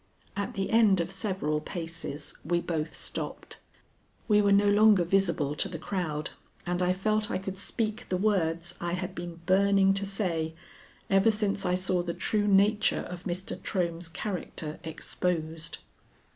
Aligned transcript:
At 0.35 0.55
the 0.55 0.71
end 0.71 0.99
of 0.99 1.11
several 1.11 1.59
paces 1.61 2.33
we 2.43 2.59
both 2.59 2.95
stopped. 2.95 3.59
We 4.27 4.41
were 4.41 4.51
no 4.51 4.67
longer 4.67 5.03
visible 5.03 5.53
to 5.53 5.69
the 5.69 5.77
crowd, 5.77 6.31
and 6.65 6.81
I 6.81 6.91
felt 6.91 7.29
I 7.29 7.37
could 7.37 7.59
speak 7.59 8.09
the 8.09 8.17
words 8.17 8.73
I 8.81 8.93
had 8.93 9.13
been 9.13 9.41
burning 9.45 9.93
to 9.93 10.07
say 10.07 10.55
ever 11.07 11.29
since 11.29 11.67
I 11.67 11.75
saw 11.75 12.01
the 12.01 12.15
true 12.15 12.47
nature 12.47 13.01
of 13.01 13.25
Mr. 13.25 13.55
Trohm's 13.61 14.07
character 14.09 14.79
exposed. 14.83 15.77